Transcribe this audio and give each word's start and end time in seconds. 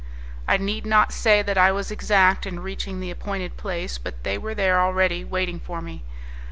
I 0.47 0.57
need 0.57 0.83
not 0.87 1.13
say 1.13 1.43
that 1.43 1.59
I 1.59 1.71
was 1.71 1.91
exact 1.91 2.47
in 2.47 2.61
reaching 2.61 2.99
the 3.01 3.11
appointed 3.11 3.55
place, 3.55 3.99
but 3.99 4.23
they 4.23 4.35
were 4.39 4.55
there 4.55 4.79
already, 4.79 5.23
waiting 5.23 5.59
for 5.59 5.79
me. 5.79 6.03